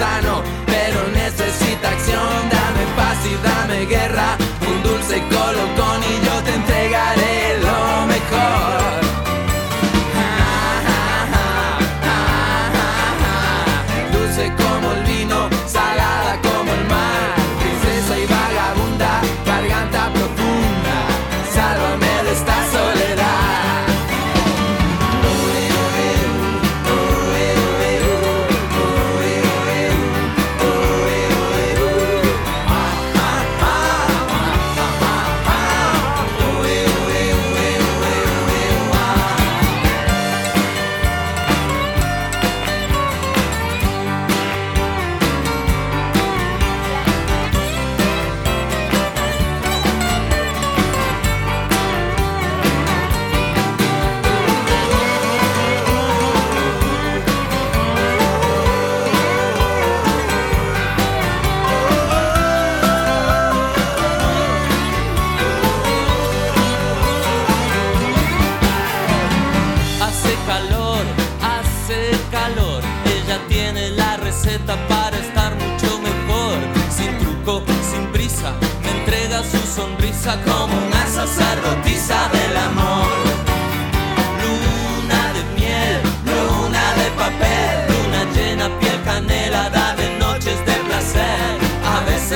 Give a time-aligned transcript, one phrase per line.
[0.00, 0.59] sano.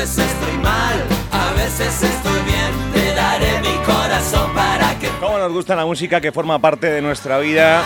[0.05, 1.03] Veces estoy mal,
[1.33, 2.93] a veces estoy bien.
[2.93, 7.01] Te daré mi corazón para que Cómo nos gusta la música que forma parte de
[7.01, 7.83] nuestra vida.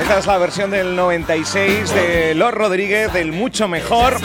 [0.00, 4.16] Esta es la versión del 96 de Los Rodríguez, del Mucho Mejor.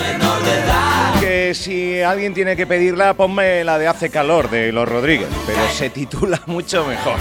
[1.20, 5.68] Que si alguien tiene que pedirla, ponme la de Hace Calor de Los Rodríguez, pero
[5.70, 7.18] se titula Mucho Mejor.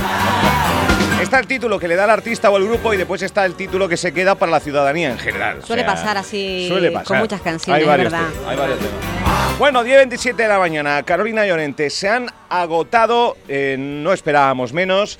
[1.21, 3.55] Está el título que le da el artista o el grupo y después está el
[3.55, 5.59] título que se queda para la ciudadanía en general.
[5.63, 7.07] O Suele sea, pasar así suele pasar.
[7.07, 8.29] con muchas canciones, Hay varios ¿verdad?
[8.31, 9.59] temas, hay varios temas.
[9.59, 15.19] Bueno, 10.27 de la mañana, Carolina Llorente, se han agotado, eh, no esperábamos menos,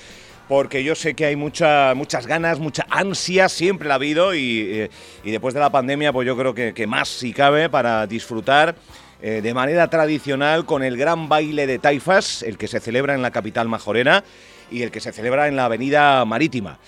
[0.49, 4.61] porque yo sé que hay mucha, muchas ganas, mucha ansia, siempre la ha habido, y,
[4.73, 4.91] eh,
[5.23, 8.75] y después de la pandemia, pues yo creo que, que más si cabe para disfrutar
[9.23, 13.23] eh, de manera tradicional con el gran baile de taifas, el que se celebra en
[13.23, 14.25] la capital majorera
[14.71, 16.79] y el que se celebra en la avenida marítima.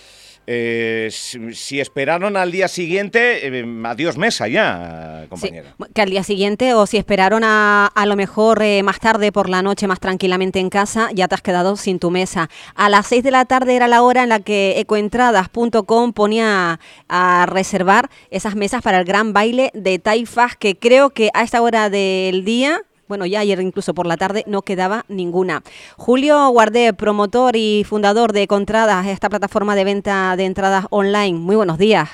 [0.46, 5.74] Eh, si, si esperaron al día siguiente, eh, adiós mesa ya, Sí, compañera.
[5.94, 9.48] que al día siguiente o si esperaron a, a lo mejor eh, más tarde por
[9.48, 12.50] la noche más tranquilamente en casa, ya te has quedado sin tu mesa.
[12.74, 17.46] A las 6 de la tarde era la hora en la que ecoentradas.com ponía a
[17.48, 21.88] reservar esas mesas para el gran baile de taifas que creo que a esta hora
[21.90, 22.80] del día...
[23.12, 25.62] Bueno, ya ayer incluso por la tarde no quedaba ninguna.
[25.98, 31.38] Julio Guardé, promotor y fundador de Ecoentradas, esta plataforma de venta de entradas online.
[31.38, 32.08] Muy buenos días.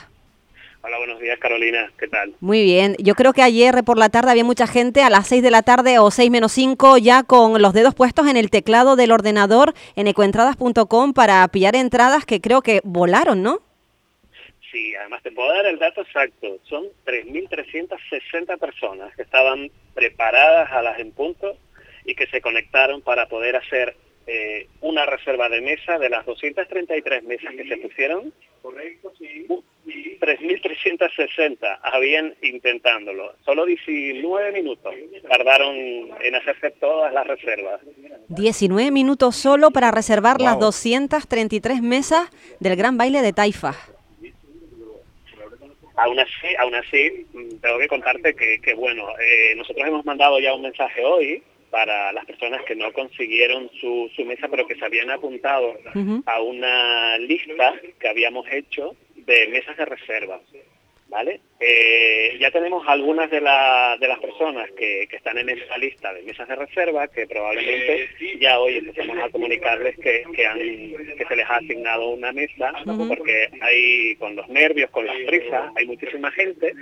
[0.82, 2.34] Hola, buenos días Carolina, ¿qué tal?
[2.40, 2.96] Muy bien.
[2.98, 5.62] Yo creo que ayer por la tarde había mucha gente a las 6 de la
[5.62, 9.74] tarde o 6 menos 5 ya con los dedos puestos en el teclado del ordenador
[9.94, 13.60] en ecoentradas.com para pillar entradas que creo que volaron, ¿no?
[14.70, 16.58] Sí, además te puedo dar el dato exacto.
[16.64, 21.56] Son 3.360 personas que estaban preparadas a las en punto
[22.04, 23.96] y que se conectaron para poder hacer
[24.26, 28.32] eh, una reserva de mesa de las 233 mesas que se pusieron.
[28.60, 29.46] Correcto, sí.
[30.20, 33.34] 3.360 habían intentándolo.
[33.44, 34.94] Solo 19 minutos
[35.28, 37.80] tardaron en hacerse todas las reservas.
[38.28, 40.64] 19 minutos solo para reservar las Wow.
[40.64, 42.28] 233 mesas
[42.60, 43.74] del gran baile de Taifa.
[45.98, 50.38] Aún así, aún así, mm, tengo que contarte que, que, bueno, eh, nosotros hemos mandado
[50.38, 54.76] ya un mensaje hoy para las personas que no consiguieron su, su mesa, pero que
[54.76, 55.76] se habían apuntado
[56.24, 60.40] a una lista que habíamos hecho de mesas de reserva.
[61.08, 61.40] ¿Vale?
[61.58, 66.12] Eh, ya tenemos algunas de, la- de las personas que, que están en esa lista
[66.12, 71.24] de mesas de reserva que probablemente ya hoy empecemos a comunicarles que, que, han, que
[71.26, 72.72] se les ha asignado una mesa,
[73.08, 76.74] porque hay con los nervios, con las prisas, hay muchísima gente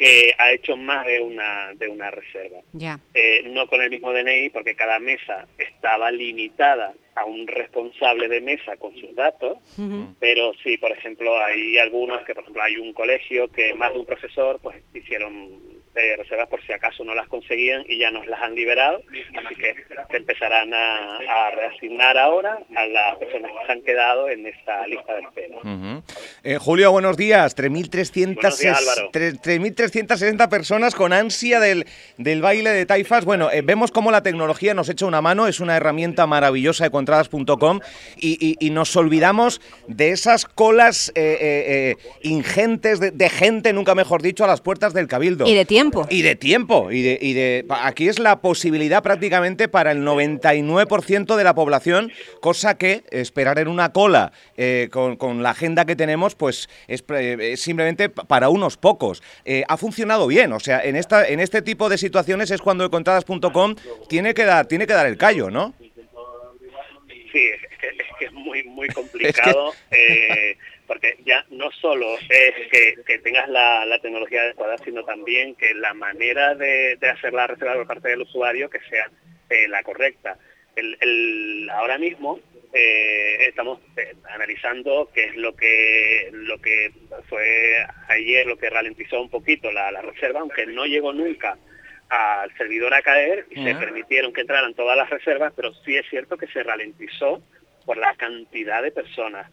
[0.00, 2.98] que ha hecho más de una, de una reserva Ya.
[3.12, 8.40] eh, no con el mismo DNI, porque cada mesa estaba limitada a un responsable de
[8.40, 10.14] mesa con sus datos, Ujú.
[10.18, 13.98] pero sí, por ejemplo, hay algunos que, por ejemplo, hay un colegio que más de
[13.98, 15.60] un profesor, pues hicieron
[15.94, 19.02] eh, reservas por si acaso no las conseguían y ya nos las han liberado,
[19.44, 19.74] así que
[20.10, 24.86] se empezarán a, a reasignar ahora a las personas que se han quedado en esta
[24.86, 25.56] lista de espera.
[25.58, 26.02] Ujú.
[26.44, 27.56] Eh, Julio, buenos días.
[27.56, 29.10] 3.360 Buenos días, Álvaro.
[29.12, 31.86] tre- 3.360 personas con ansia del,
[32.18, 33.24] del baile de taifas.
[33.24, 36.90] Bueno, eh, vemos cómo la tecnología nos echa una mano, es una herramienta maravillosa de
[36.90, 37.80] contradas.com
[38.16, 43.72] y, y- y nos olvidamos de esas colas eh, eh, eh, ingentes de, de gente,
[43.72, 45.46] nunca mejor dicho, a las puertas del Cabildo.
[45.46, 45.79] Y de tiempo.
[46.10, 46.90] Y de tiempo.
[46.90, 52.12] Y de, y de, aquí es la posibilidad prácticamente para el 99% de la población,
[52.40, 57.04] cosa que esperar en una cola eh, con, con, la agenda que tenemos, pues es,
[57.08, 59.22] es simplemente para unos pocos.
[59.44, 62.84] Eh, ha funcionado bien, o sea, en, esta, en este tipo de situaciones es cuando
[62.84, 63.74] encontradas.com
[64.08, 65.74] tiene que dar tiene que dar el callo, ¿no?
[67.32, 69.72] Sí, es que es, que es muy, muy complicado.
[69.90, 70.56] eh,
[70.90, 75.72] porque ya no solo es que, que tengas la, la, tecnología adecuada, sino también que
[75.72, 79.08] la manera de, de, hacer la reserva por parte del usuario que sea
[79.48, 80.36] eh, la correcta.
[80.74, 82.40] El, el, ahora mismo
[82.72, 86.90] eh, estamos eh, analizando qué es lo que lo que
[87.28, 91.56] fue ayer lo que ralentizó un poquito la, la reserva, aunque no llegó nunca
[92.08, 93.72] al servidor a caer y uh -huh.
[93.72, 97.40] se permitieron que entraran todas las reservas, pero sí es cierto que se ralentizó
[97.86, 99.48] por la cantidad de personas.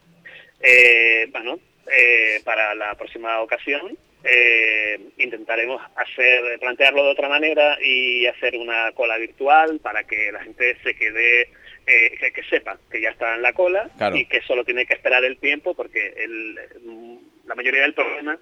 [0.61, 1.59] Eh, bueno,
[1.91, 8.91] eh, para la próxima ocasión eh, intentaremos hacer plantearlo de otra manera y hacer una
[8.93, 11.49] cola virtual para que la gente se quede
[11.85, 14.17] eh, que, que, sepa que ya está en la cola claro.
[14.17, 16.55] y que solo tiene que esperar el tiempo porque el,
[17.45, 18.37] la mayoría del problema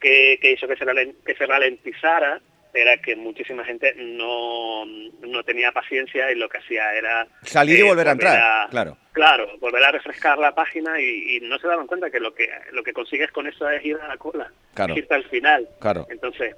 [0.00, 0.84] que, que hizo que se,
[1.24, 2.40] que se ralentizara
[2.76, 7.26] era que muchísima gente no, no tenía paciencia y lo que hacía era...
[7.42, 8.96] Salir y eh, volver a entrar, a, claro.
[9.12, 12.50] Claro, volver a refrescar la página y, y, no se daban cuenta que lo que
[12.72, 14.92] lo que consigues con eso es ir a la cola, claro.
[14.92, 15.66] es irte al final.
[15.80, 16.06] Claro.
[16.10, 16.54] Entonces,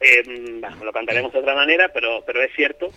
[0.00, 0.22] eh,
[0.60, 2.90] bueno, lo cantaremos de otra manera, pero, pero es cierto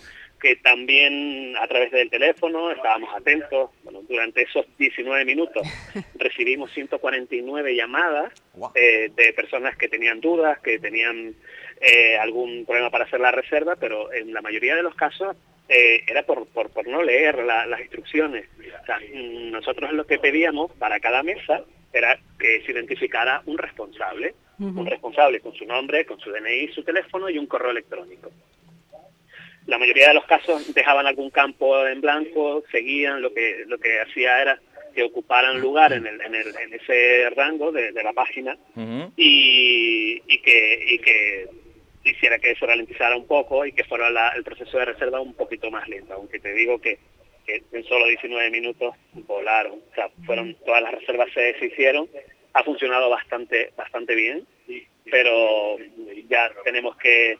[0.44, 3.70] que también a través del teléfono estábamos atentos.
[3.82, 5.66] Bueno, durante esos 19 minutos
[6.16, 8.30] recibimos 149 llamadas
[8.74, 11.34] eh, de personas que tenían dudas, que tenían
[11.80, 15.34] eh, algún problema para hacer la reserva, pero en la mayoría de los casos
[15.70, 18.46] eh, era por, por, por no leer la, las instrucciones.
[18.82, 24.34] O sea, nosotros lo que pedíamos para cada mesa era que se identificara un responsable,
[24.58, 24.78] uh -huh.
[24.78, 28.30] un responsable con su nombre, con su DNI, su teléfono y un correo electrónico.
[29.66, 34.00] La mayoría de los casos dejaban algún campo en blanco, seguían, lo que lo que
[34.00, 34.60] hacía era
[34.94, 38.80] que ocuparan lugar en, el, en, el, en ese rango de, de la página uh
[38.80, 39.12] -huh.
[39.16, 41.48] y, y, que, y que
[42.04, 45.34] hiciera que se ralentizara un poco y que fuera la, el proceso de reserva un
[45.34, 46.98] poquito más lento, aunque te digo que,
[47.46, 52.08] que en solo 19 minutos volaron, o sea, fueron todas las reservas se, se hicieron,
[52.52, 54.46] ha funcionado bastante bastante bien,
[55.10, 55.76] pero
[56.28, 57.36] ya tenemos que,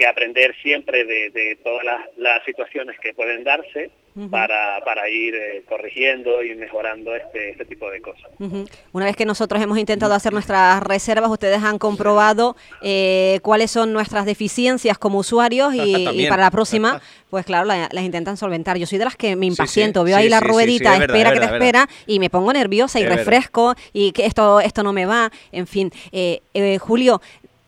[0.00, 4.30] que aprender siempre de, de todas las, las, situaciones que pueden darse uh -huh.
[4.30, 8.30] para, para ir eh, corrigiendo y mejorando este, este tipo de cosas.
[8.38, 8.70] Uh -huh.
[8.92, 13.92] Una vez que nosotros hemos intentado hacer nuestras reservas, ustedes han comprobado eh, cuáles son
[13.92, 18.78] nuestras deficiencias como usuarios y, y para la próxima, pues claro, la, las intentan solventar.
[18.78, 21.14] Yo soy de las que me impaciento, sí, sí, veo ahí sí, la ruedita, verdad,
[21.14, 24.82] espera verdad, que te espera y me pongo nerviosa y refresco y que esto, esto
[24.82, 25.90] no me va, en fin.
[26.10, 27.20] Eh, eh, Julio,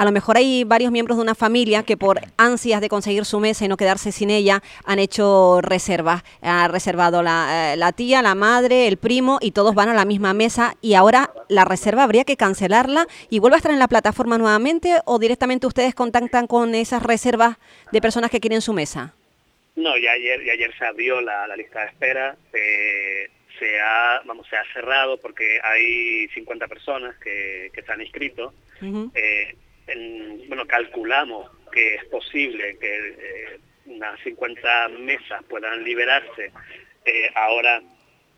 [0.02, 3.38] a lo mejor hay varios miembros de una familia que por ansias de conseguir su
[3.38, 6.24] mesa y no quedarse sin ella han hecho reservas.
[6.42, 10.04] Ha reservado la, eh, la, tía, la madre, el primo y todos van a la
[10.04, 13.86] misma mesa y ahora la reserva habría que cancelarla y vuelve a estar en la
[13.86, 17.58] plataforma nuevamente o directamente ustedes contactan con esas reservas
[17.92, 19.14] de personas que quieren su mesa.
[19.76, 22.36] No, y ayer, y ayer se abrió la, la lista de espera.
[22.52, 28.00] Eh, se ha, vamos, se ha cerrado porque hay 50 personas que, que se han
[28.00, 28.52] inscrito.
[28.80, 29.10] Uh -huh.
[29.14, 29.54] eh,
[29.86, 36.52] en, bueno, calculamos que es posible que eh, unas 50 mesas puedan liberarse
[37.04, 37.82] eh, ahora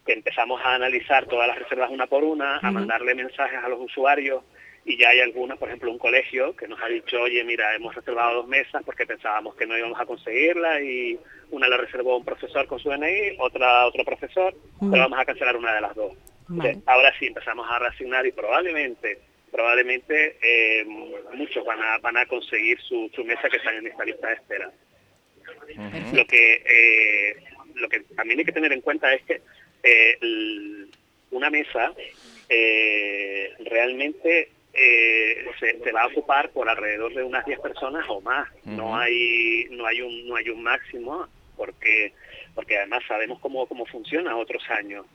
[0.06, 2.68] que empezamos a analizar todas las reservas una por una, uh -huh.
[2.68, 4.42] a mandarle mensajes a los usuarios
[4.86, 7.94] y ya hay algunas, por ejemplo, un colegio que nos ha dicho, oye, mira, hemos
[7.94, 11.18] reservado dos mesas porque pensábamos que no íbamos a conseguirla y
[11.50, 14.90] una la reservó un profesor con su DNI, otra otro profesor, uh -huh.
[14.90, 16.12] pero vamos a cancelar una de las dos.
[16.48, 16.70] Vale.
[16.70, 19.18] Entonces, ahora sí empezamos a reasignar y probablemente
[19.54, 20.84] probablemente eh,
[21.34, 24.34] muchos van a, van a conseguir su, su, mesa que están en esta lista de
[24.34, 24.68] espera.
[24.68, 26.12] Uh -huh.
[26.12, 27.36] Lo que eh,
[27.76, 29.40] lo que también hay que tener en cuenta es que
[29.84, 30.18] eh,
[31.30, 31.94] una mesa
[33.60, 34.50] realmente
[35.60, 38.48] se, se, va a ocupar por alrededor de unas 10 personas o más.
[38.50, 38.76] Uh -huh.
[38.76, 42.12] No hay no hay un no hay un máximo porque
[42.56, 45.06] porque además sabemos cómo cómo funciona otros años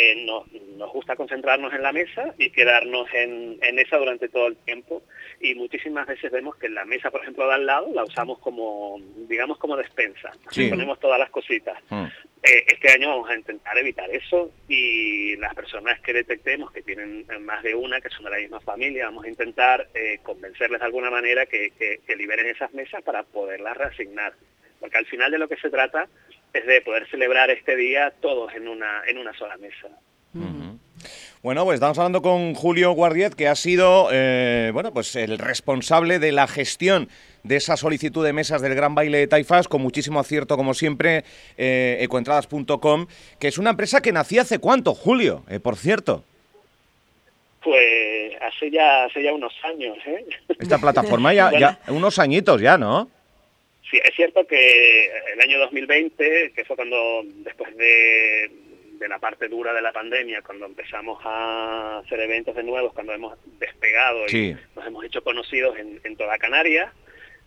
[0.00, 0.44] eh, nos,
[0.76, 5.02] nos, gusta concentrarnos en la mesa y quedarnos en, en, esa durante todo el tiempo
[5.40, 9.00] y muchísimas veces vemos que la mesa, por ejemplo, de al lado la usamos como,
[9.28, 10.30] digamos, como despensa.
[10.50, 10.68] Sí.
[10.68, 11.76] Ponemos todas las cositas.
[11.90, 12.04] Mm.
[12.44, 17.26] Eh, este año vamos a intentar evitar eso y las personas que detectemos que tienen
[17.40, 20.86] más de una, que son de la misma familia, vamos a intentar eh, convencerles de
[20.86, 24.34] alguna manera que, que, que liberen esas mesas para poderlas reasignar.
[24.78, 26.08] Porque al final de lo que se trata
[26.52, 29.88] es de poder celebrar este día todos en una, en una sola mesa.
[30.34, 30.78] Uh -huh.
[31.40, 36.18] Bueno, pues estamos hablando con Julio Guardiet, que ha sido eh, bueno, pues el responsable
[36.18, 37.08] de la gestión
[37.44, 41.24] de esa solicitud de mesas del Gran Baile de Taifas, con muchísimo acierto, como siempre,
[41.56, 43.06] eh, ecoentradas.com,
[43.38, 46.24] que es una empresa que nació hace cuánto, Julio, eh, por cierto.
[47.62, 50.24] Pues hace ya, hace ya unos años, ¿eh?
[50.58, 53.08] Esta plataforma ya, ya unos añitos ya, ¿no?
[53.90, 58.50] Sí, es cierto que el año 2020, que fue cuando después de,
[58.98, 63.14] de la parte dura de la pandemia, cuando empezamos a hacer eventos de nuevos, cuando
[63.14, 66.92] hemos despegado y nos hemos hecho conocidos en, en toda Canarias,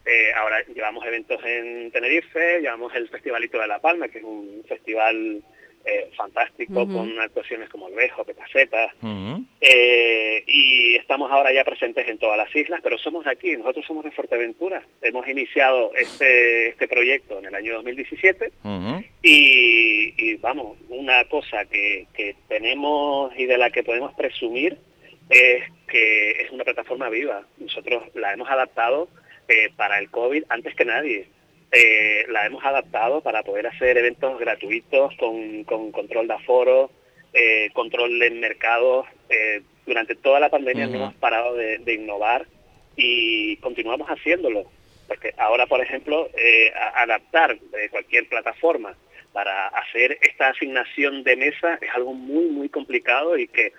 [0.06, 4.64] eh, ahora llevamos eventos en Tenerife, llevamos el Festivalito de La Palma, que es un
[4.68, 5.44] festival
[5.86, 9.44] eh, fantástico con actuaciones como El Bejo, Petacetas, Ujú.
[9.60, 14.04] eh, y estamos ahora ya presentes en todas las islas, pero somos aquí, nosotros somos
[14.04, 14.84] de Fuerteventura.
[15.02, 19.04] Hemos iniciado este, este proyecto en el año 2017 Ujú.
[19.24, 24.78] y, y, vamos, una cosa que, que tenemos y de la que podemos presumir
[25.30, 27.44] es que es una plataforma viva.
[27.58, 29.08] Nosotros la hemos adaptado
[29.48, 31.28] eh, para el COVID antes que nadie.
[31.72, 36.92] Eh, la hemos adaptado para poder hacer eventos gratuitos con, con control de aforo,
[37.34, 39.08] eh, control en mercados.
[39.30, 42.46] Eh, durante toda la pandemia no hemos parado de, de innovar
[42.96, 44.66] y continuamos haciéndolo.
[45.08, 48.96] Porque ahora, por ejemplo, eh, adaptar eh, cualquier plataforma
[49.34, 53.74] para hacer esta asignación de mesa es algo muy, muy complicado y que,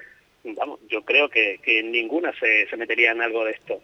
[0.45, 3.81] vamos, yo creo que, que ninguna se, se metería en algo de esto.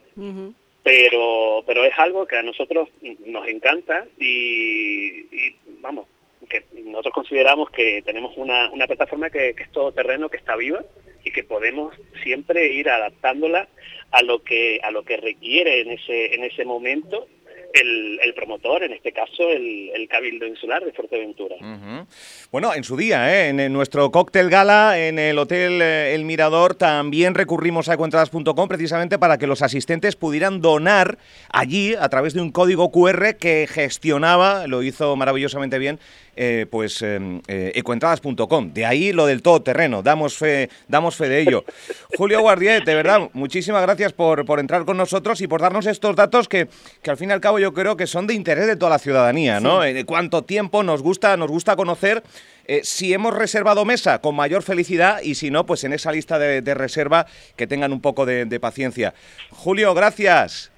[0.89, 2.89] Pero pero es algo que a nosotros
[3.27, 6.07] nos encanta y, vamos
[6.49, 10.83] que nosotros consideramos que tenemos una, una plataforma que, que es todoterreno que está viva
[11.23, 13.69] y que podemos siempre ir adaptándola
[14.13, 17.27] a lo que a lo que requiere en ese en ese momento
[17.75, 22.07] el, el promotor en este caso el, el cabildo insular de Fuerteventura Ujú.
[22.51, 23.49] Bueno, en su día, ¿eh?
[23.49, 28.69] en, en nuestro cóctel gala en el Hotel eh, El Mirador, también recurrimos a ecoentradas.com
[28.69, 31.19] precisamente para que los asistentes pudieran donar
[31.51, 35.99] allí a través de un código QR que gestionaba, lo hizo maravillosamente bien,
[36.41, 38.73] eh, pues eh, eh, ecoentradas.com.
[38.73, 41.65] De ahí lo del todoterreno, damos fe, damos fe de ello.
[42.17, 46.15] Julio Guardiet, de verdad, muchísimas gracias por, por entrar con nosotros y por darnos estos
[46.15, 46.69] datos que,
[47.03, 48.99] que al fin y al cabo yo creo que son de interés de toda la
[48.99, 49.83] ciudadanía, ¿no?
[49.85, 52.23] Eh, cuánto tiempo nos gusta, nos gusta conocer
[52.67, 56.39] eh, si hemos reservado mesa con mayor felicidad y si no, pues en esa lista
[56.39, 59.15] de, de reserva que tengan un poco de, de paciencia.
[59.51, 60.71] Julio, gracias.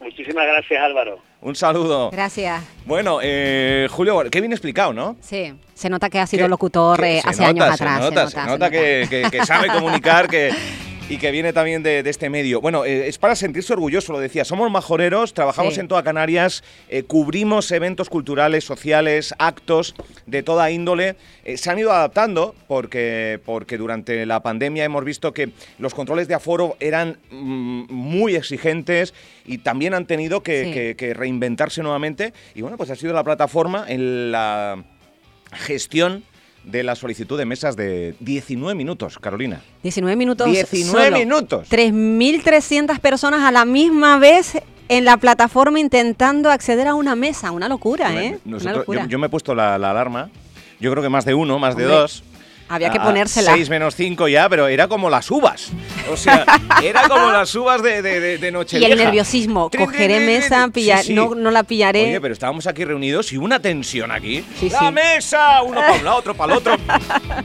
[0.00, 2.10] muchísimas gracias Álvaro Un saludo.
[2.10, 2.62] Gracias.
[2.84, 5.16] Bueno, eh, Julio, qué bien explicado, ¿no?
[5.20, 8.00] Sí, se nota que ha sido locutor eh, hace nota, años se atrás.
[8.00, 10.50] nota, se nota que, que- que sabe comunicar que,
[11.10, 12.62] y que viene también de, de este medio.
[12.62, 14.42] Bueno, eh, es para sentirse orgulloso, lo decía.
[14.44, 15.80] Somos majoreros, trabajamos Sí.
[15.80, 19.94] en toda Canarias, eh, cubrimos eventos culturales, sociales, actos
[20.24, 21.16] de toda índole.
[21.44, 26.26] Eh, se han ido adaptando porque, porque durante la pandemia hemos visto que los controles
[26.26, 29.12] de aforo eran mm, muy exigentes
[29.44, 30.72] y también han tenido que, Sí.
[30.72, 32.32] que- que reinventarse nuevamente.
[32.54, 34.82] Y bueno, pues ha sido la plataforma en la
[35.52, 36.24] gestión
[36.64, 39.60] de la solicitud de mesas de 19 minutos, Carolina.
[39.82, 40.46] 19 minutos.
[40.50, 41.18] 19 solo.
[41.18, 41.68] minutos.
[41.70, 44.52] 3.300 personas a la misma vez
[44.88, 47.50] en la plataforma intentando acceder a una mesa.
[47.50, 48.38] Una locura, ¿eh?
[48.44, 49.02] una Nosotros- locura.
[49.04, 50.30] yo, yo me he puesto la, la alarma.
[50.80, 52.22] Yo creo que más de uno, más de dos.
[52.68, 53.52] Había que A- a ponérsela.
[53.52, 55.70] Seis menos cinco ya, pero era como las uvas.
[56.10, 56.44] O sea,
[56.82, 58.92] era como las uvas de, de, de, de y Nochevieja.
[58.92, 59.70] el nerviosismo.
[59.70, 61.14] Cogeré mesa, pillar, Sí, sí.
[61.14, 62.04] No, no la pillaré.
[62.04, 64.44] Oye, pero estábamos aquí reunidos y una tensión aquí.
[64.58, 65.62] Sí, ¡La mesa!
[65.62, 66.76] Uno para un lado, otro para el otro.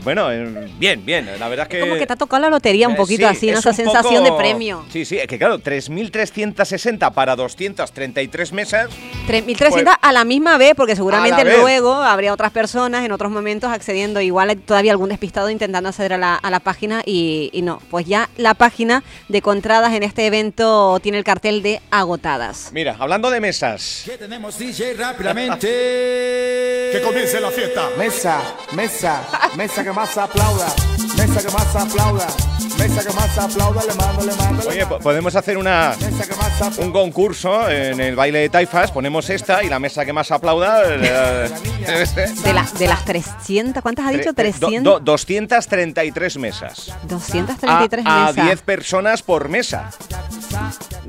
[0.04, 1.28] bueno, eh, bien, bien.
[1.38, 1.80] La verdad es que...
[1.80, 4.36] Como que te ha tocado la lotería un Eh, poquito sí, así, esa sensación poco-
[4.36, 4.84] de premio.
[4.90, 8.88] Sí, sí, es que claro, 3.360 para 233 mesas.
[9.28, 13.70] 3.300 Pues- a la misma vez, porque seguramente luego habría otras personas en otros momentos
[13.70, 14.20] accediendo.
[14.20, 17.80] Igual todavía algún despistado intentando acceder a la, a la página y, y no.
[17.90, 22.70] Pues ya la página de Contradas en este evento tiene el cartel de agotadas.
[22.72, 24.02] Mira, hablando de mesas.
[24.06, 25.68] Que tenemos DJ rápidamente.
[26.90, 27.88] Que comience la fiesta.
[27.96, 29.22] Mesa, mesa,
[29.56, 30.66] mesa que más aplauda,
[31.16, 32.26] mesa que más aplauda,
[32.78, 34.98] mesa que más aplauda, le mando, le mando, Oye, mando.
[34.98, 36.34] podemos hacer una, Mesa que.
[36.78, 38.90] Un concurso en el baile de taifas.
[38.90, 40.82] Ponemos esta y la mesa que más aplauda.
[40.86, 41.50] eh,
[42.44, 44.32] De, la- de las 300, ¿cuántas ha dicho?
[44.34, 44.82] tre- eh, do- 300.
[44.84, 46.92] do- 233 mesas.
[47.04, 48.44] 233 A, a mesas.
[48.44, 49.90] 10 personas por mesa.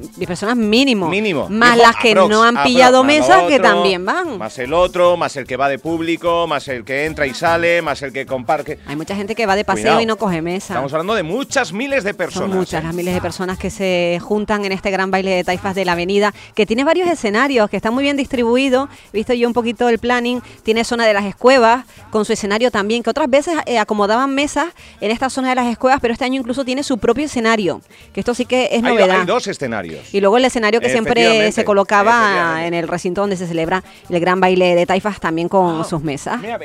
[0.01, 1.07] 10 personas mínimo.
[1.09, 1.47] Mínimo.
[1.49, 4.37] Más Dijo, las que aprox, no han aprox, pillado mesas, que también van.
[4.37, 7.81] Más el otro, más el que va de público, más el que entra y sale,
[7.81, 8.79] más el que comparte.
[8.87, 10.01] Hay mucha gente que va de paseo Cuidado.
[10.01, 10.73] y no coge mesa.
[10.73, 12.49] Estamos hablando de muchas miles de personas.
[12.49, 12.85] Son muchas ¿eh?
[12.85, 15.93] las miles de personas que se juntan en este gran baile de taifas de la
[15.93, 18.89] avenida, que tiene varios escenarios, que está muy bien distribuido.
[19.13, 20.41] He visto yo un poquito el planning.
[20.63, 24.67] Tiene zona de las escuevas, con su escenario también, que otras veces eh, acomodaban mesas
[24.99, 27.81] en esta zona de las escuevas, pero este año incluso tiene su propio escenario,
[28.13, 29.21] que esto sí que es Hay, novedad.
[29.21, 29.90] hay dos escenarios.
[30.11, 34.19] Y luego el escenario que siempre se colocaba en el recinto donde se celebra el
[34.19, 36.41] gran baile de taifas también con sus mesas.
[36.41, 36.59] Mira,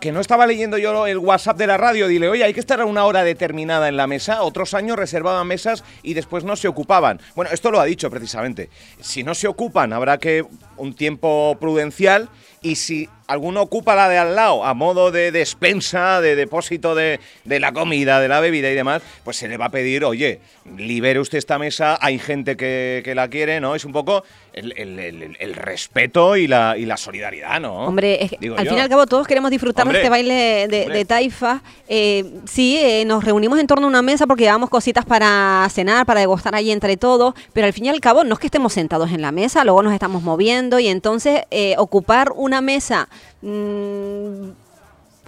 [0.00, 2.08] que no estaba leyendo yo el WhatsApp de la radio.
[2.08, 4.42] Dile, oye, hay que estar a una hora determinada en la mesa.
[4.42, 7.20] Otros años reservaban mesas y después no se ocupaban.
[7.34, 8.70] Bueno, esto lo ha dicho precisamente.
[9.00, 10.44] Si no se ocupan, habrá que
[10.78, 12.28] un tiempo prudencial.
[12.60, 17.20] Y si alguno ocupa la de al lado a modo de despensa, de depósito de,
[17.44, 20.40] de la comida, de la bebida y demás, pues se le va a pedir, oye,
[20.76, 23.76] libere usted esta mesa, hay gente que, que la quiere, ¿no?
[23.76, 27.74] Es un poco el, el- el- el respeto y la, y la solidaridad, ¿no?
[27.86, 28.70] Hombre, es al yo.
[28.70, 31.62] fin y al cabo todos queremos disfrutar de este baile de, de taifa.
[31.86, 36.06] Eh, sí, eh, nos reunimos en torno a una mesa porque llevamos cositas para cenar,
[36.06, 38.72] para degustar allí entre todos, pero al fin y al cabo no es que estemos
[38.72, 43.08] sentados en la mesa, luego nos estamos moviendo y entonces eh, ocupar una mesa...
[43.42, 44.67] mm,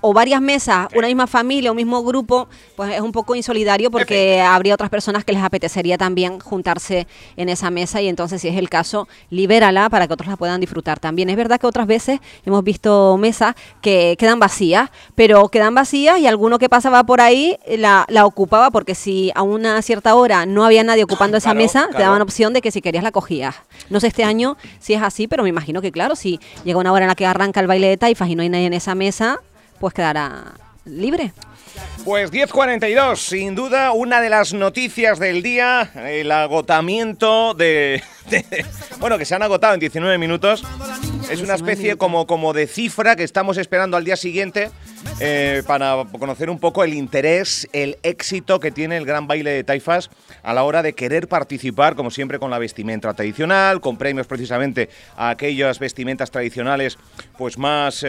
[0.00, 4.40] o varias mesas, una misma familia, un mismo grupo, pues es un poco insolidario porque
[4.40, 8.56] habría otras personas que les apetecería también juntarse en esa mesa y entonces si es
[8.56, 11.30] el caso, libérala para que otros la puedan disfrutar también.
[11.30, 16.26] Es verdad que otras veces hemos visto mesas que quedan vacías, pero quedan vacías y
[16.26, 20.64] alguno que pasaba por ahí la, la ocupaba porque si a una cierta hora no
[20.64, 23.56] había nadie ocupando esa Claro, mesa, te daban opción de que si querías la cogías.
[23.88, 26.92] No sé este año si es así, pero me imagino que claro, si llega una
[26.92, 28.94] hora en la que arranca el baile de taifas y no hay nadie en esa
[28.94, 29.40] mesa,
[29.80, 30.52] pues quedará
[30.84, 31.32] libre.
[32.04, 38.64] Pues 10.42, sin duda una de las noticias del día, el agotamiento de, de-
[38.98, 40.62] Bueno, que se han agotado en 19 minutos.
[41.30, 44.70] Es una 19 especie como, como de cifra que estamos esperando al día siguiente
[45.20, 49.62] eh, para conocer un poco el interés, el éxito que tiene el gran baile de
[49.62, 50.10] taifas
[50.42, 54.88] a la hora de querer participar, como siempre, con la vestimenta tradicional, con premios precisamente
[55.16, 56.98] a aquellas vestimentas tradicionales
[57.38, 58.08] pues más, eh,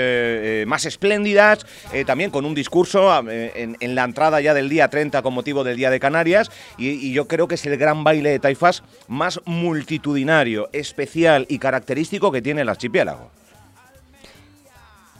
[0.61, 4.87] eh, más espléndidas, eh, también con un discurso eh, en, la entrada ya del día
[4.87, 8.03] 30 con motivo del Día de Canarias y, y yo creo que es el gran
[8.03, 13.31] baile de taifas más multitudinario, especial y característico que tiene el archipiélago.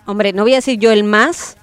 [0.06, 1.58] Hombre, no voy a decir yo el más,